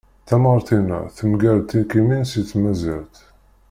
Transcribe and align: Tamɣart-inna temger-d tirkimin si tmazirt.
Tamɣart-inna 0.27 0.99
temger-d 1.17 1.65
tirkimin 1.69 2.23
si 2.31 2.41
tmazirt. 2.49 3.15